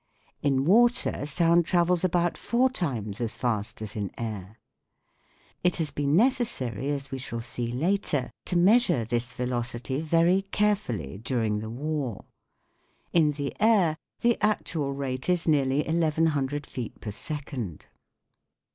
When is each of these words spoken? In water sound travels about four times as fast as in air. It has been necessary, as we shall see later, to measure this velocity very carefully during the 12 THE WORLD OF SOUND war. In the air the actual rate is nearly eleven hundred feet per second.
In 0.41 0.65
water 0.65 1.27
sound 1.27 1.67
travels 1.67 2.03
about 2.03 2.35
four 2.35 2.71
times 2.71 3.21
as 3.21 3.35
fast 3.35 3.83
as 3.83 3.95
in 3.95 4.09
air. 4.17 4.59
It 5.63 5.75
has 5.75 5.91
been 5.91 6.15
necessary, 6.15 6.89
as 6.89 7.11
we 7.11 7.19
shall 7.19 7.39
see 7.39 7.71
later, 7.71 8.31
to 8.45 8.57
measure 8.57 9.05
this 9.05 9.31
velocity 9.33 10.01
very 10.01 10.41
carefully 10.49 11.19
during 11.19 11.59
the 11.59 11.67
12 11.67 11.75
THE 11.75 11.83
WORLD 11.83 11.83
OF 11.83 11.93
SOUND 11.93 11.99
war. 11.99 12.25
In 13.13 13.31
the 13.33 13.55
air 13.59 13.97
the 14.21 14.41
actual 14.43 14.91
rate 14.93 15.29
is 15.29 15.47
nearly 15.47 15.87
eleven 15.87 16.25
hundred 16.25 16.65
feet 16.65 16.99
per 16.99 17.11
second. 17.11 17.85